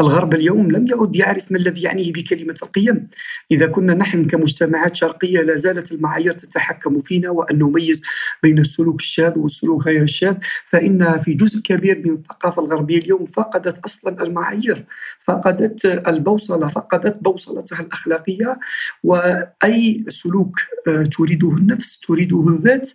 الغرب 0.01 0.33
اليوم 0.33 0.71
لم 0.71 0.87
يعد 0.87 1.15
يعرف 1.15 1.51
ما 1.51 1.57
الذي 1.57 1.81
يعنيه 1.81 2.13
بكلمة 2.13 2.55
القيم. 2.63 3.07
إذا 3.51 3.67
كنا 3.67 3.93
نحن 3.93 4.27
كمجتمعات 4.27 4.95
شرقية 4.95 5.41
لا 5.41 5.55
زالت 5.55 5.91
المعايير 5.91 6.33
تتحكم 6.33 6.99
فينا 6.99 7.29
وأن 7.29 7.59
نميز 7.59 8.01
بين 8.43 8.59
السلوك 8.59 8.99
الشاذ 8.99 9.39
والسلوك 9.39 9.85
غير 9.85 10.03
الشاذ. 10.03 10.35
فان 10.65 11.17
في 11.17 11.33
جزء 11.33 11.61
كبير 11.61 12.01
من 12.05 12.13
الثقافة 12.13 12.61
الغربية 12.61 12.97
اليوم 12.97 13.25
فقدت 13.25 13.85
أصلا 13.85 14.23
المعايير 14.23 14.85
فقدت 15.19 15.85
البوصلة 15.85 16.67
فقدت 16.67 17.17
بوصلتها 17.23 17.79
الأخلاقية. 17.79 18.59
وأي 19.03 20.05
سلوك 20.09 20.59
آه، 20.87 21.03
تريده 21.03 21.49
النفس 21.49 21.99
تريده 21.99 22.47
الذات 22.49 22.89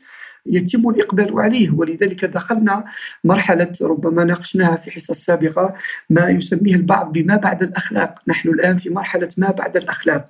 يتم 0.49 0.89
الإقبال 0.89 1.41
عليه 1.41 1.71
ولذلك 1.71 2.25
دخلنا 2.25 2.85
مرحلة 3.25 3.73
ربما 3.83 4.25
ناقشناها 4.25 4.77
في 4.77 4.91
حصص 4.91 5.25
سابقة 5.25 5.75
ما 6.11 6.29
يسميه 6.29 6.75
البعض 6.75 7.13
بما 7.13 7.37
بعد 7.37 7.63
الأخلاق. 7.63 8.23
نحن 8.29 8.49
الآن 8.49 8.77
في 8.77 8.91
مرحلة 8.91 9.29
ما 9.39 9.51
بعد 9.51 9.77
الأخلاق 9.77 10.29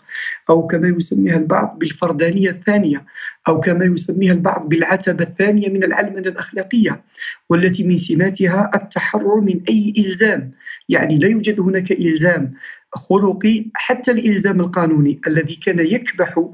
أو 0.51 0.67
كما 0.67 0.89
يسميها 0.89 1.37
البعض 1.37 1.79
بالفردانية 1.79 2.51
الثانية 2.51 3.05
أو 3.49 3.61
كما 3.61 3.85
يسميها 3.85 4.33
البعض 4.33 4.69
بالعتبة 4.69 5.25
الثانية 5.25 5.69
من 5.69 5.85
العلمنة 5.85 6.29
الأخلاقية 6.29 7.01
والتي 7.51 7.85
من 7.85 7.97
سماتها 7.97 8.71
التحرر 8.75 9.41
من 9.41 9.61
أي 9.69 9.95
إلزام. 9.99 10.53
يعني 10.89 11.19
لا 11.19 11.29
يوجد 11.29 11.61
هناك 11.61 11.93
إلزام. 11.93 12.55
خلقي 12.95 13.65
حتى 13.75 14.11
الإلزام 14.11 14.61
القانوني 14.61 15.21
الذي 15.27 15.55
كان 15.55 15.79
يكبح 15.79 16.45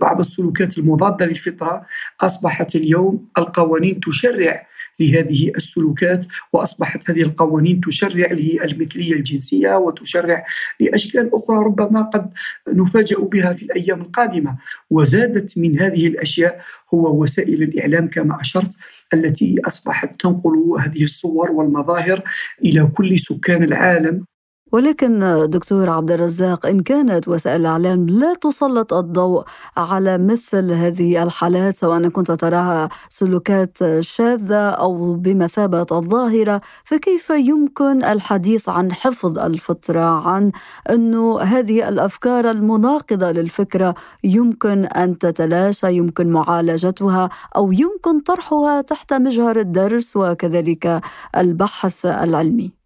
بعض 0.00 0.18
السلوكات 0.18 0.78
المضادة 0.78 1.26
للفطرة 1.26 1.86
أصبحت 2.20 2.76
اليوم 2.76 3.28
القوانين 3.38 4.00
تشرع 4.00 4.66
لهذه 5.00 5.52
السلوكات 5.56 6.26
وأصبحت 6.52 7.10
هذه 7.10 7.22
القوانين 7.22 7.80
تشرع 7.80 8.32
للمثلية 8.32 9.12
الجنسية 9.12 9.76
وتشرع 9.76 10.46
لأشكال 10.80 11.30
أخرى 11.34 11.56
ربما 11.56 12.02
قد 12.02 12.30
نفاجأ 12.68 13.18
بها 13.18 13.52
في 13.52 13.62
الأيام 13.62 14.00
القادمة. 14.00 14.58
وزادت 14.90 15.58
من 15.58 15.80
هذه 15.80 16.06
الأشياء 16.06 16.60
هو 16.94 17.22
وسائل 17.22 17.62
الإعلام 17.62 18.08
كما 18.08 18.40
أشرت 18.40 18.70
التي 19.14 19.60
أصبحت 19.66 20.20
تنقل 20.20 20.76
هذه 20.80 21.04
الصور 21.04 21.50
والمظاهر 21.50 22.22
إلى 22.64 22.90
كل 22.94 23.20
سكان 23.20 23.62
العالم. 23.62 24.24
ولكن 24.72 25.46
دكتور 25.50 25.90
عبد 25.90 26.10
الرزاق 26.10 26.66
إن 26.66 26.80
كانت 26.80 27.28
وسائل 27.28 27.60
الإعلام 27.60 28.06
لا 28.06 28.34
تسلط 28.34 28.94
الضوء 28.94 29.44
على 29.76 30.18
مثل 30.18 30.72
هذه 30.72 31.22
الحالات 31.22 31.76
سواء 31.76 32.08
كنت 32.08 32.30
تراها 32.32 32.88
سلوكات 33.08 33.78
شاذة 34.00 34.70
أو 34.70 35.14
بمثابة 35.14 35.86
الظاهرة 35.92 36.60
فكيف 36.84 37.30
يمكن 37.30 38.04
الحديث 38.04 38.68
عن 38.68 38.92
حفظ 38.92 39.38
الفطرة 39.38 40.28
عن 40.28 40.52
أنه 40.90 41.40
هذه 41.40 41.88
الأفكار 41.88 42.50
المناقضة 42.50 43.30
للفكرة 43.30 43.94
يمكن 44.24 44.84
أن 44.84 45.18
تتلاشى 45.18 45.92
يمكن 45.96 46.30
معالجتها 46.30 47.28
أو 47.56 47.72
يمكن 47.72 48.20
طرحها 48.20 48.80
تحت 48.80 49.12
مجهر 49.12 49.60
الدرس 49.60 50.16
وكذلك 50.16 51.00
البحث 51.36 52.06
العلمي؟ 52.06 52.81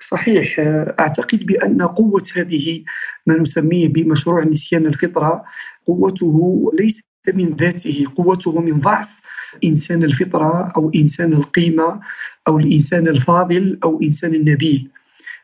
صحيح 0.00 0.56
أعتقد 0.98 1.46
بأن 1.46 1.82
قوة 1.82 2.22
هذه 2.36 2.84
ما 3.26 3.36
نسميه 3.38 3.88
بمشروع 3.88 4.44
نسيان 4.44 4.86
الفطرة 4.86 5.44
قوته 5.86 6.70
ليس 6.74 7.02
من 7.34 7.56
ذاته 7.60 8.04
قوته 8.16 8.60
من 8.60 8.80
ضعف 8.80 9.08
إنسان 9.64 10.04
الفطرة 10.04 10.72
أو 10.76 10.90
إنسان 10.94 11.32
القيمة 11.32 12.00
أو 12.48 12.58
الإنسان 12.58 13.08
الفاضل 13.08 13.78
أو 13.84 14.00
إنسان 14.02 14.34
النبيل. 14.34 14.90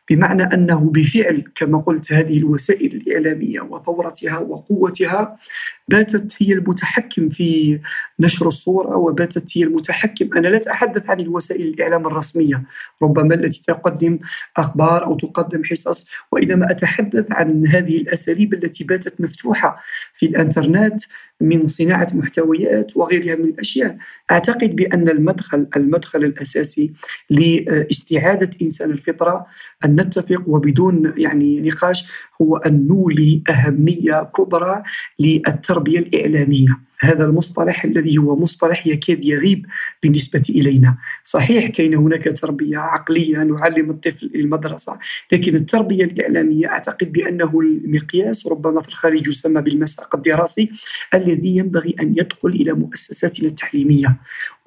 بمعنى 0.09 0.43
أنه 0.43 0.91
بفعل 0.93 1.43
كما 1.55 1.77
قلت 1.81 2.13
هذه 2.13 2.37
الوسائل 2.37 2.95
الإعلامية 2.95 3.61
وثورتها 3.61 4.37
وقوتها 4.37 5.37
باتت 5.87 6.33
هي 6.37 6.53
المتحكم 6.53 7.29
في 7.29 7.79
نشر 8.19 8.47
الصورة 8.47 8.97
وباتت 8.97 9.57
هي 9.57 9.63
المتحكم. 9.63 10.37
أنا 10.37 10.47
لا 10.47 10.57
أتحدث 10.57 11.09
عن 11.09 11.19
الوسائل 11.19 11.67
الإعلام 11.67 12.07
الرسمية 12.07 12.63
ربما 13.01 13.35
التي 13.35 13.61
تقدم 13.67 14.19
أخبار 14.57 15.05
أو 15.05 15.15
تقدم 15.15 15.63
حصص 15.63 16.07
وإنما 16.31 16.71
أتحدث 16.71 17.31
عن 17.31 17.67
هذه 17.67 17.97
الأساليب 17.97 18.53
التي 18.53 18.83
باتت 18.83 19.21
مفتوحة 19.21 19.79
في 20.13 20.25
الإنترنت 20.25 21.01
من 21.41 21.67
صناعة 21.67 22.07
محتويات 22.13 22.97
وغيرها 22.97 23.35
من 23.35 23.45
الأشياء. 23.45 23.97
أعتقد 24.31 24.75
بأن 24.75 25.09
المدخل 25.09 25.67
المدخل 25.75 26.23
الأساسي 26.23 26.93
لإستعادة 27.29 28.49
إنسان 28.61 28.91
الفطرة 28.91 29.45
أن 29.85 30.01
نتفق 30.01 30.43
وبدون 30.47 31.13
يعني 31.17 31.61
نقاش 31.61 32.07
هو 32.41 32.57
أن 32.57 32.87
نولي 32.87 33.43
أهمية 33.49 34.23
كبرى 34.23 34.83
للتربية 35.19 35.99
الإعلامية. 35.99 36.79
هذا 36.99 37.25
المصطلح 37.25 37.85
الذي 37.85 38.17
هو 38.17 38.35
مصطلح 38.35 38.87
يكاد 38.87 39.25
يغيب 39.25 39.65
بالنسبة 40.03 40.43
إلينا. 40.49 40.97
صحيح 41.23 41.67
كاين 41.67 41.95
هناك 41.95 42.23
تربية 42.23 42.77
عقلية 42.77 43.37
نعلم 43.37 43.89
الطفل 43.89 44.31
المدرسة 44.35 44.99
لكن 45.31 45.55
التربية 45.55 46.03
الإعلامية 46.03 46.67
أعتقد 46.67 47.11
بأنه 47.11 47.59
المقياس 47.59 48.47
ربما 48.47 48.81
في 48.81 48.87
الخارج 48.87 49.27
يسمى 49.27 49.61
بالمساق 49.61 50.15
الدراسي 50.15 50.71
الذي 51.13 51.57
ينبغي 51.57 51.95
أن 51.99 52.13
يدخل 52.17 52.49
إلى 52.49 52.73
مؤسساتنا 52.73 53.47
التعليمية. 53.47 54.17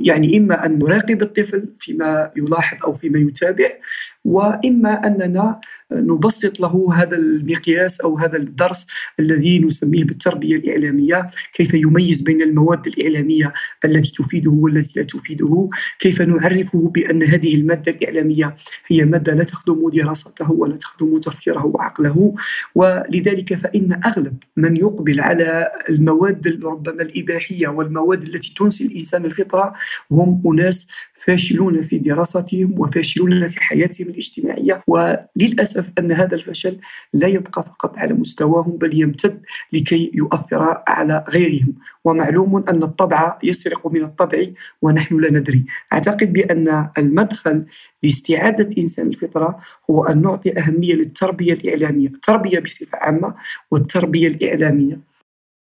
يعني 0.00 0.36
إما 0.36 0.66
أن 0.66 0.78
نراقب 0.78 1.22
الطفل 1.22 1.68
فيما 1.78 2.30
يلاحظ 2.36 2.76
أو 2.84 2.92
فيما 2.92 3.18
يتابع 3.18 3.70
وإما 4.28 5.06
أننا 5.06 5.60
نبسط 5.92 6.60
له 6.60 6.90
هذا 6.94 7.16
المقياس 7.16 8.00
أو 8.00 8.18
هذا 8.18 8.36
الدرس 8.36 8.86
الذي 9.20 9.58
نسميه 9.58 10.04
بالتربية 10.04 10.56
الإعلامية، 10.56 11.30
كيف 11.52 11.74
يميز 11.74 12.20
بين 12.20 12.42
المواد 12.42 12.86
الإعلامية 12.86 13.52
التي 13.84 14.12
تفيده 14.18 14.50
والتي 14.50 15.00
لا 15.00 15.06
تفيده، 15.06 15.68
كيف 15.98 16.22
نعرفه 16.22 16.90
بأن 16.94 17.22
هذه 17.22 17.54
المادة 17.54 17.92
الإعلامية 17.92 18.56
هي 18.86 19.04
مادة 19.04 19.34
لا 19.34 19.44
تخدم 19.44 19.90
دراسته 19.90 20.52
ولا 20.52 20.76
تخدم 20.76 21.18
تفكيره 21.18 21.66
وعقله، 21.66 22.34
ولذلك 22.74 23.54
فإن 23.54 24.00
أغلب 24.06 24.36
من 24.56 24.76
يقبل 24.76 25.20
على 25.20 25.68
المواد 25.88 26.60
ربما 26.64 27.02
الإباحية 27.02 27.68
والمواد 27.68 28.22
التي 28.22 28.54
تنسي 28.56 28.86
الإنسان 28.86 29.24
الفطرة 29.24 29.72
هم 30.10 30.42
أناس 30.46 30.86
فاشلون 31.24 31.82
في 31.82 31.98
دراستهم 31.98 32.74
وفاشلون 32.80 33.48
في 33.48 33.62
حياتهم 33.62 34.08
الاجتماعية 34.08 34.82
وللأسف 34.86 35.90
أن 35.98 36.12
هذا 36.12 36.34
الفشل 36.34 36.76
لا 37.12 37.28
يبقى 37.28 37.62
فقط 37.62 37.98
على 37.98 38.14
مستواهم 38.14 38.76
بل 38.76 39.00
يمتد 39.00 39.42
لكي 39.72 40.10
يؤثر 40.14 40.82
على 40.88 41.24
غيرهم. 41.28 41.74
ومعلوم 42.04 42.64
أن 42.68 42.82
الطبع 42.82 43.38
يسرق 43.42 43.86
من 43.86 44.02
الطبع 44.02 44.46
ونحن 44.82 45.20
لا 45.20 45.30
ندري. 45.32 45.64
أعتقد 45.92 46.32
بأن 46.32 46.88
المدخل 46.98 47.64
لاستعادة 48.02 48.82
إنسان 48.82 49.06
الفطرة 49.06 49.60
هو 49.90 50.04
أن 50.04 50.22
نعطي 50.22 50.58
أهمية 50.58 50.94
للتربية 50.94 51.52
الإعلامية 51.52 52.08
التربية 52.08 52.58
بصفة 52.58 52.98
عامة 52.98 53.34
والتربية 53.70 54.28
الإعلامية. 54.28 55.07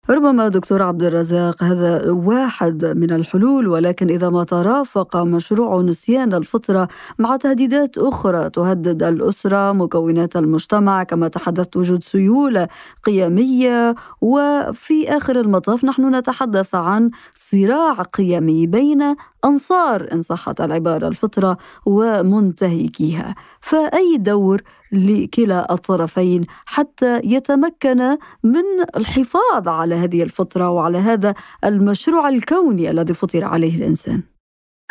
ربما 0.09 0.47
دكتور 0.47 0.81
عبد 0.81 1.03
الرزاق 1.03 1.63
هذا 1.63 2.11
واحد 2.11 2.85
من 2.85 3.11
الحلول 3.11 3.67
ولكن 3.67 4.09
إذا 4.09 4.29
ما 4.29 4.43
ترافق 4.43 5.17
مشروع 5.17 5.81
نسيان 5.81 6.33
الفطرة 6.33 6.87
مع 7.19 7.35
تهديدات 7.35 7.97
أخرى 7.97 8.49
تهدد 8.49 9.03
الأسرة 9.03 9.71
مكونات 9.71 10.35
المجتمع 10.35 11.03
كما 11.03 11.27
تحدثت 11.27 11.77
وجود 11.77 12.03
سيولة 12.03 12.67
قيمية. 13.03 13.95
وفي 14.21 15.17
آخر 15.17 15.39
المطاف 15.39 15.85
نحن 15.85 16.15
نتحدث 16.15 16.75
عن 16.75 17.09
صراع 17.35 17.93
قيمي 17.93 18.67
بين 18.67 19.15
أنصار 19.45 20.07
إن 20.11 20.21
صحت 20.21 20.61
العبارة 20.61 21.07
الفطرة 21.07 21.57
ومنتهكيها 21.85 23.35
فأي 23.61 24.17
دور 24.17 24.61
لكلا 24.91 25.73
الطرفين 25.73 26.45
حتى 26.65 27.21
يتمكن 27.23 28.17
من 28.43 28.63
الحفاظ 28.95 29.67
على 29.67 29.95
هذه 29.95 30.23
الفطرة 30.23 30.69
وعلى 30.69 30.97
هذا 30.97 31.33
المشروع 31.65 32.29
الكوني 32.29 32.91
الذي 32.91 33.13
فطر 33.13 33.43
عليه 33.43 33.77
الإنسان. 33.77 34.23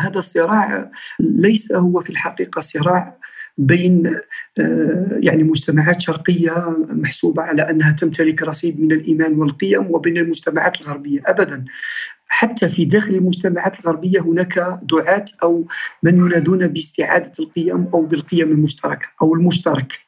هذا 0.01 0.19
الصراع 0.19 0.91
ليس 1.21 1.73
هو 1.73 2.01
في 2.01 2.11
الحقيقة 2.11 2.61
صراع 2.61 3.19
بين 3.59 4.21
آه، 4.61 5.19
يعني 5.21 5.43
مجتمعات 5.43 6.01
شرقية 6.01 6.77
محسوبة 6.89 7.43
على 7.43 7.71
أنها 7.71 7.93
تمتلك 7.93 8.43
رصيد 8.43 8.81
من 8.81 8.93
الإيمان 8.93 9.39
والقيم 9.39 9.91
وبين 9.91 10.17
المجتمعات 10.17 10.81
الغربية 10.81 11.23
ابدا 11.27 11.65
حتى 12.29 12.69
في 12.69 12.85
داخل 12.85 13.15
المجتمعات 13.15 13.81
الغربية 13.81 14.21
هناك 14.21 14.79
دعاة 14.83 15.25
أو 15.43 15.67
من 16.03 16.19
ينادون 16.19 16.67
باستعادة 16.67 17.33
القيم 17.39 17.89
أو 17.95 18.03
بالقيم 18.03 18.51
المشتركة 18.51 19.07
أو 19.23 19.35
المشترك. 19.35 20.07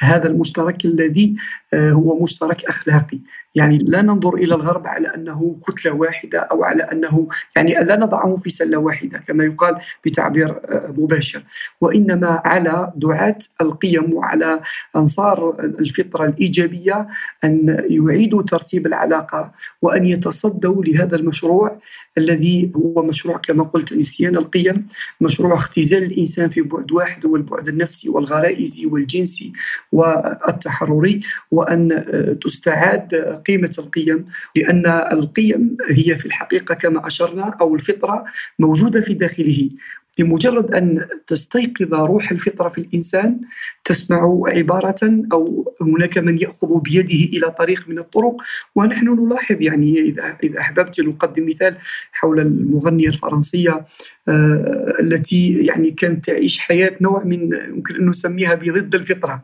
هذا 0.00 0.26
المشترك 0.26 0.84
الذي 0.84 1.36
هو 1.74 2.22
مشترك 2.22 2.64
أخلاقي. 2.64 3.18
يعني 3.54 3.78
لا 3.78 4.02
ننظر 4.02 4.34
إلى 4.34 4.54
الغرب 4.54 4.86
على 4.86 5.14
أنه 5.14 5.56
كتلة 5.66 5.92
واحدة 5.92 6.38
أو 6.38 6.64
على 6.64 6.82
أنه 6.82 7.28
يعني 7.56 7.74
لا 7.74 7.96
نضعه 7.96 8.36
في 8.36 8.50
سلة 8.50 8.78
واحدة 8.78 9.18
كما 9.18 9.44
يقال 9.44 9.76
بتعبير 10.04 10.48
آه، 10.48 10.94
مباشر. 10.98 11.42
وإنما 11.80 12.42
على 12.44 12.92
دعاة 12.96 13.38
القيم 13.60 14.14
وعلى 14.14 14.60
أنصار 14.96 15.60
الفطرة 15.60 16.24
الإيجابية 16.24 17.08
أن 17.44 17.84
يعيدوا 17.90 18.42
ترتيب 18.42 18.86
العلاقة 18.86 19.52
وأن 19.82 20.06
يتصدوا 20.06 20.84
لهذا 20.84 21.16
المشروع 21.16 21.78
الذي 22.18 22.72
هو 22.76 23.02
مشروع 23.02 23.36
كما 23.36 23.64
قلت 23.64 23.92
نسيان 23.92 24.36
القيم 24.36 24.86
مشروع 25.20 25.54
اختزال 25.54 26.02
الإنسان 26.02 26.48
في 26.48 26.62
بعد 26.62 26.92
واحد 26.92 27.26
هو 27.26 27.36
البعد 27.36 27.68
النفسي 27.68 28.08
والغرائزي 28.08 28.86
والجنسي 28.86 29.52
والتحرري 29.92 31.20
وأن 31.58 31.92
آه، 31.92 32.32
تستعاد 32.32 33.14
قيمة 33.46 33.74
القيم 33.78 34.26
لأن 34.56 34.86
القيم 34.86 35.76
هي 35.88 36.16
في 36.16 36.26
الحقيقة 36.26 36.74
كما 36.74 37.06
أشرنا 37.06 37.56
أو 37.60 37.74
الفطرة 37.74 38.24
موجودة 38.58 39.00
في 39.00 39.14
داخله. 39.14 39.70
بمجرد 40.18 40.74
أن 40.74 41.06
تستيقظ 41.26 41.94
روح 41.94 42.30
الفطرة 42.30 42.68
في 42.68 42.78
الإنسان 42.78 43.40
تسمع 43.84 44.42
عبارة 44.46 45.24
أو 45.32 45.74
هناك 45.80 46.18
من 46.18 46.38
يأخذ 46.38 46.80
بيده 46.80 47.38
إلى 47.38 47.50
طريق 47.50 47.88
من 47.88 47.98
الطرق 47.98 48.36
ونحن 48.74 49.24
نلاحظ 49.24 49.56
يعني 49.60 50.00
إذا 50.00 50.36
إذا 50.42 50.60
أحببت 50.60 51.00
نقدم 51.00 51.46
مثال 51.46 51.76
حول 52.12 52.40
المغنية 52.40 53.08
الفرنسية 53.08 53.86
آه 54.28 54.94
التي 55.00 55.52
يعني 55.52 55.90
كانت 55.90 56.26
تعيش 56.26 56.58
حياة 56.58 56.92
نوع 57.00 57.24
من 57.24 57.52
يمكن 57.68 57.94
أن 57.94 58.08
نسميها 58.08 58.54
بضد 58.54 58.94
الفطرة. 58.94 59.42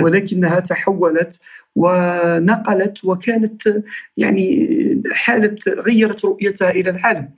ولكنها 0.00 0.60
تحولت 0.60 1.40
ونقلت 1.76 3.04
وكانت 3.04 3.82
يعني 4.16 5.02
حالة 5.12 5.56
غيرت 5.68 6.24
رؤيتها 6.24 6.70
إلى 6.70 6.90
العالم. 6.90 7.30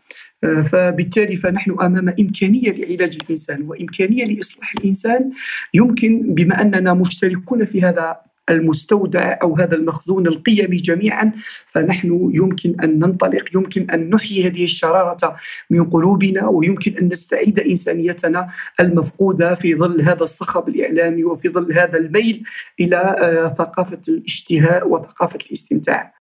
فبالتالي 0.43 1.37
فنحن 1.37 1.71
أمام 1.71 2.09
إمكانية 2.21 2.73
لعلاج 2.73 3.19
الإنسان 3.25 3.63
وإمكانية 3.63 4.25
لإصلاح 4.25 4.75
الإنسان. 4.79 5.31
يمكن 5.75 6.35
بما 6.35 6.61
أننا 6.63 6.95
مشتركون 6.95 7.65
في 7.65 7.83
هذا 7.83 8.17
المستودع 8.51 9.39
أو 9.43 9.57
هذا 9.57 9.75
المخزون 9.75 10.27
القيمي 10.27 10.77
جميعا 10.77 11.33
فنحن 11.67 12.31
يمكن 12.33 12.77
أن 12.83 12.99
ننطلق 12.99 13.45
يمكن 13.55 13.91
أن 13.91 14.11
نحيي 14.11 14.47
هذه 14.47 14.65
الشرارة 14.65 15.37
من 15.71 15.85
قلوبنا 15.85 16.49
ويمكن 16.49 16.97
أن 16.97 17.09
نستعيد 17.09 17.59
إنسانيتنا 17.59 18.49
المفقودة 18.81 19.55
في 19.55 19.75
ظل 19.75 20.01
هذا 20.01 20.23
الصخب 20.23 20.69
الإعلامي 20.69 21.25
وفي 21.25 21.49
ظل 21.49 21.73
هذا 21.73 21.99
الميل 21.99 22.43
إلى 22.81 22.97
آه، 22.97 23.55
ثقافة 23.59 24.01
الاشتهاء 24.09 24.89
وثقافة 24.89 25.39
الاستمتاع. 25.47 26.15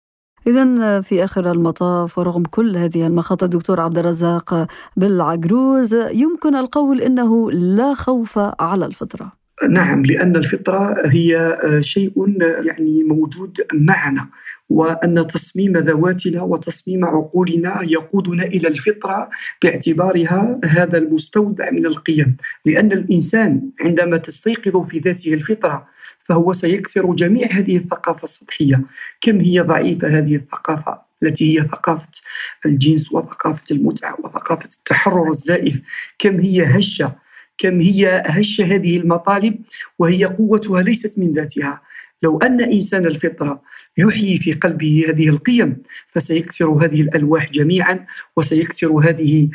إذا 0.47 1.01
في 1.01 1.25
آخر 1.25 1.51
المطاف 1.53 2.19
ورغم 2.19 2.43
كل 2.43 2.77
هذه 2.77 3.07
المخاطر 3.07 3.47
دكتور 3.47 3.81
عبد 3.81 3.99
الرزاق 3.99 4.67
بالعجروز 4.97 5.95
يمكن 5.95 6.57
القول 6.57 7.01
إنه 7.01 7.51
لا 7.51 7.95
خوف 7.95 8.39
على 8.61 8.87
الفطرة. 8.87 9.40
نعم 9.69 10.07
لأن 10.07 10.37
الفطرة 10.37 11.09
هي 11.09 11.59
شيء 11.81 12.37
يعني 12.41 13.03
موجود 13.03 13.61
معنا 13.73 14.29
وأن 14.71 15.27
تصميم 15.27 15.77
ذواتنا 15.77 16.43
وتصميم 16.43 17.05
عقولنا 17.05 17.83
يقودنا 17.83 18.43
إلى 18.45 18.69
الفطرة 18.69 19.31
باعتبارها 19.63 20.61
هذا 20.65 20.99
المستودع 20.99 21.71
من 21.71 21.87
القيم. 21.87 22.37
لأن 22.65 22.93
الإنسان 22.93 23.71
عندما 23.81 24.17
تستيقظ 24.17 24.87
في 24.87 24.99
ذاته 24.99 25.35
الفطرة 25.35 25.87
فهو 26.19 26.53
سيكسر 26.53 27.15
جميع 27.15 27.49
هذه 27.53 27.77
الثقافة 27.77 28.25
السطحية. 28.25 28.83
كم 29.21 29.41
هي 29.41 29.61
ضعيفة 29.61 30.19
هذه 30.19 30.35
الثقافة 30.35 31.03
التي 31.23 31.59
هي 31.59 31.65
ثقافة 31.65 32.09
الجنس 32.67 33.13
وثقافة 33.13 33.65
المتعة 33.71 34.17
وثقافة 34.25 34.69
التحرر 34.79 35.29
الزائف؟ 35.29 35.81
كم 36.19 36.41
هي 36.41 36.65
هشة 36.65 37.13
كم 37.61 37.81
هي 37.81 38.23
هشة 38.27 38.65
هذه 38.65 38.97
المطالب 38.97 39.55
وهي 39.99 40.25
قوتها 40.25 40.83
ليست 40.83 41.19
من 41.19 41.33
ذاتها. 41.33 41.81
لو 42.23 42.39
أن 42.39 42.61
إنسان 42.61 43.07
الفطرة 43.07 43.63
يحيي 43.99 44.39
في 44.39 44.53
قلبه 44.53 45.05
هذه 45.09 45.29
القيم 45.29 45.77
فسيكسر 46.07 46.67
هذه 46.67 47.01
الألواح 47.01 47.51
جميعا 47.51 48.07
وسيكسر 48.37 48.89
هذه 48.89 49.49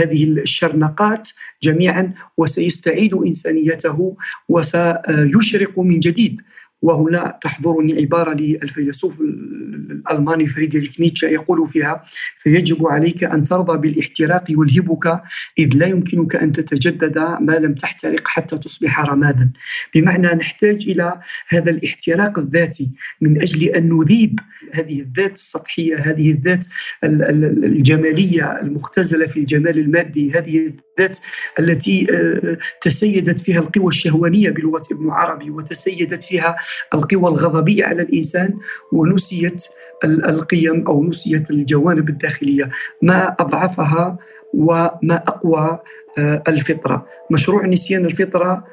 هذه 0.00 0.24
الشرنقات 0.24 1.28
جميعا 1.62 2.12
وسيستعيد 2.36 3.14
إنسانيته 3.14 4.16
وسيشرق 4.48 5.78
من 5.78 6.00
جديد. 6.00 6.40
وهنا 6.84 7.38
تحضرني 7.42 8.00
عبارة 8.00 8.34
للفيلسوف 8.34 9.20
الألماني 9.20 10.46
فريدريك 10.46 11.00
نيتشه 11.00 11.28
يقول 11.28 11.66
فيها 11.66 12.04
فيجب 12.36 12.86
عليك 12.86 13.24
أن 13.24 13.44
ترضى 13.44 13.78
بالاحتراق 13.78 14.44
والهبك 14.50 15.22
إذ 15.58 15.70
لا 15.74 15.86
يمكنك 15.86 16.36
أن 16.36 16.52
تتجدد 16.52 17.18
ما 17.18 17.52
لم 17.52 17.74
تحترق 17.74 18.28
حتى 18.28 18.58
تصبح 18.58 19.00
رمادا. 19.00 19.50
بمعنى 19.94 20.26
نحتاج 20.26 20.88
إلى 20.88 21.20
هذا 21.48 21.70
الاحتراق 21.70 22.38
الذاتي 22.38 22.90
من 23.20 23.42
أجل 23.42 23.62
أن 23.62 23.88
نذيب 23.88 24.40
هذه 24.72 25.00
الذات 25.00 25.32
السطحية 25.32 25.96
هذه 25.96 26.30
الذات 26.30 26.66
الجمالية 27.04 28.60
المختزلة 28.60 29.26
في 29.26 29.36
الجمال 29.36 29.78
المادي 29.78 30.32
هذه 30.32 30.72
الذات 30.98 31.18
التي 31.58 32.06
آه، 32.10 32.58
تسيدت 32.80 33.40
فيها 33.40 33.60
القوى 33.60 33.88
الشهوانية 33.88 34.50
بلغة 34.50 34.82
ابن 34.92 35.10
عربي 35.10 35.50
وتسيدت 35.50 36.24
فيها 36.24 36.56
القوى 36.94 37.30
الغضبية 37.30 37.84
على 37.84 38.02
الإنسان 38.02 38.58
ونسيت 38.92 39.64
القيم 40.04 40.86
أو 40.86 41.04
نسيت 41.04 41.50
الجوانب 41.50 42.08
الداخلية. 42.08 42.70
ما 43.02 43.36
أضعفها 43.40 44.18
وما 44.54 45.22
أقوى 45.26 45.78
آه، 46.18 46.42
الفطرة. 46.48 47.06
مشروع 47.30 47.66
نسيان 47.66 48.04
الفطرة 48.04 48.64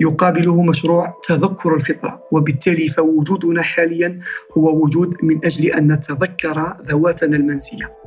يقابله 0.00 0.62
مشروع 0.62 1.20
تذكر 1.28 1.74
الفطرة 1.74 2.22
وبالتالي 2.32 2.88
فوجودنا 2.88 3.62
حاليا 3.62 4.20
هو 4.58 4.84
وجود 4.84 5.14
من 5.22 5.44
أجل 5.44 5.66
أن 5.66 5.92
نتذكر 5.92 6.76
ذواتنا 6.88 7.36
المنسية. 7.36 7.99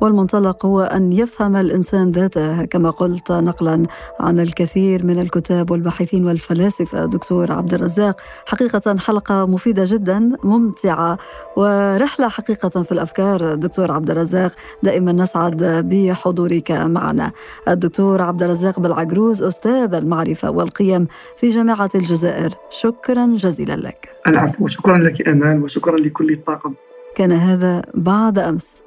والمنطلق 0.00 0.66
هو 0.66 0.80
أن 0.80 1.12
يفهم 1.12 1.56
الإنسان 1.56 2.10
ذاته 2.10 2.64
كما 2.64 2.90
قلت 2.90 3.32
نقلا 3.32 3.86
عن 4.20 4.40
الكثير 4.40 5.06
من 5.06 5.18
الكتاب 5.18 5.70
والباحثين 5.70 6.26
والفلاسفة. 6.26 7.06
دكتور 7.06 7.52
عبد 7.52 7.74
الرزاق 7.74 8.20
حقيقة 8.46 8.96
حلقة 8.98 9.46
مفيدة 9.46 9.82
جدا 9.86 10.30
ممتعة 10.44 11.18
ورحلة 11.56 12.28
حقيقة 12.28 12.82
في 12.82 12.92
الأفكار. 12.92 13.54
دكتور 13.54 13.90
عبد 13.92 14.10
الرزاق 14.10 14.52
دائما 14.82 15.12
نسعد 15.12 15.62
بحضورك 15.62 16.70
معنا. 16.70 17.32
الدكتور 17.68 18.22
عبد 18.22 18.42
الرزاق 18.42 18.80
بالعجروز 18.80 19.42
أستاذ 19.42 19.94
المعرفة 19.94 20.50
والقيم 20.50 21.06
في 21.36 21.48
جامعة 21.48 21.90
الجزائر. 21.94 22.54
شكرا 22.70 23.26
جزيلا 23.26 23.76
لك. 23.76 24.08
العفو 24.26 24.66
شكرا 24.66 24.98
لك 24.98 25.28
أمال 25.28 25.62
وشكرا 25.62 25.98
لكل 25.98 26.32
الطاقم. 26.32 26.74
كان 27.16 27.32
هذا 27.32 27.82
بعد 27.94 28.38
أمس. 28.38 28.85